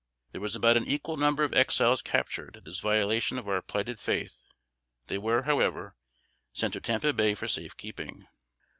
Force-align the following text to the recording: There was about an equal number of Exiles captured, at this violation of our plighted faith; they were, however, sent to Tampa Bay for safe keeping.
There 0.31 0.41
was 0.41 0.55
about 0.55 0.77
an 0.77 0.87
equal 0.87 1.15
number 1.15 1.43
of 1.43 1.53
Exiles 1.53 2.01
captured, 2.01 2.57
at 2.57 2.65
this 2.65 2.79
violation 2.79 3.37
of 3.37 3.47
our 3.47 3.61
plighted 3.61 3.99
faith; 3.99 4.41
they 5.05 5.19
were, 5.19 5.43
however, 5.43 5.95
sent 6.53 6.73
to 6.73 6.81
Tampa 6.81 7.13
Bay 7.13 7.35
for 7.35 7.47
safe 7.47 7.77
keeping. 7.77 8.25